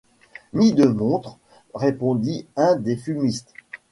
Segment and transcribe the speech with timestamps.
[0.53, 1.37] Ni de montre,
[1.75, 3.53] répondit un des «fumistes».